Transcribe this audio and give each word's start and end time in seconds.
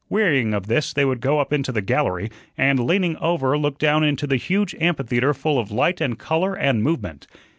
Wearying 0.09 0.55
of 0.55 0.65
this 0.65 0.93
they 0.93 1.05
would 1.05 1.21
go 1.21 1.37
up 1.39 1.53
into 1.53 1.71
the 1.71 1.79
gallery, 1.83 2.31
and, 2.57 2.79
leaning 2.79 3.15
over, 3.17 3.55
look 3.55 3.77
down 3.77 4.03
into 4.03 4.25
the 4.25 4.37
huge 4.37 4.73
amphitheatre 4.81 5.35
full 5.35 5.59
of 5.59 5.69
light 5.69 6.01
and 6.01 6.17
color 6.17 6.55
and 6.55 6.81
movement. 6.81 7.27